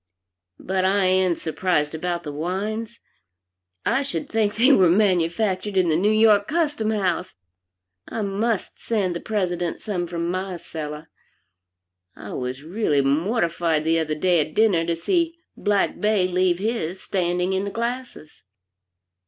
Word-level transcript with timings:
But 0.59 0.83
I 0.83 1.05
am 1.05 1.35
surprised 1.35 1.93
about 1.93 2.23
the 2.23 2.31
wines. 2.31 2.99
I 3.85 4.01
should 4.01 4.29
think 4.29 4.55
they 4.55 4.71
were 4.71 4.89
manufactured 4.89 5.77
in 5.77 5.89
the 5.89 5.95
New 5.95 6.09
York 6.09 6.47
Custom 6.47 6.89
House. 6.89 7.35
I 8.09 8.23
must 8.23 8.81
send 8.83 9.15
the 9.15 9.19
President 9.19 9.79
some 9.79 10.07
from 10.07 10.27
my 10.31 10.57
cellar. 10.57 11.11
I 12.15 12.33
was 12.33 12.63
really 12.63 13.01
mortified 13.01 13.83
the 13.83 13.99
other 13.99 14.15
day 14.15 14.39
at 14.39 14.55
dinner 14.55 14.87
to 14.87 14.95
see 14.95 15.37
Blacque 15.55 15.99
Bey 15.99 16.27
leave 16.27 16.57
his 16.57 16.99
standing 16.99 17.53
in 17.53 17.63
the 17.63 17.69
glasses." 17.69 18.41